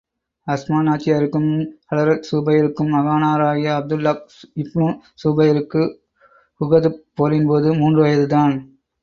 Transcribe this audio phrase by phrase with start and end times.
[0.47, 1.49] அஸ்மா நாச்சியாருக்கும்,
[1.91, 4.87] ஹலரத் ஸுபைருக்கும் மகனாராகிய அப்துல்லாஹ் இப்னு
[5.23, 5.83] ஸூபைருக்கு,
[6.61, 8.55] உஹதுப் போரின்போது மூன்று வயதுதான்.